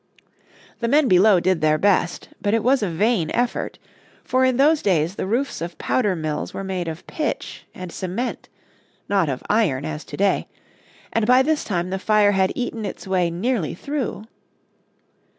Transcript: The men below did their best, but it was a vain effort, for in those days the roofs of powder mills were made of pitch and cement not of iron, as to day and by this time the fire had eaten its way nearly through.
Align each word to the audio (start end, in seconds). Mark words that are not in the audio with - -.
The 0.79 0.87
men 0.87 1.07
below 1.07 1.39
did 1.39 1.61
their 1.61 1.77
best, 1.77 2.29
but 2.41 2.55
it 2.55 2.63
was 2.63 2.81
a 2.81 2.89
vain 2.89 3.29
effort, 3.35 3.77
for 4.23 4.43
in 4.43 4.57
those 4.57 4.81
days 4.81 5.13
the 5.13 5.27
roofs 5.27 5.61
of 5.61 5.77
powder 5.77 6.15
mills 6.15 6.55
were 6.55 6.63
made 6.63 6.87
of 6.87 7.05
pitch 7.05 7.67
and 7.75 7.91
cement 7.91 8.49
not 9.07 9.29
of 9.29 9.43
iron, 9.47 9.85
as 9.85 10.03
to 10.05 10.17
day 10.17 10.47
and 11.13 11.27
by 11.27 11.43
this 11.43 11.63
time 11.63 11.91
the 11.91 11.99
fire 11.99 12.31
had 12.31 12.51
eaten 12.55 12.83
its 12.83 13.05
way 13.05 13.29
nearly 13.29 13.75
through. 13.75 14.25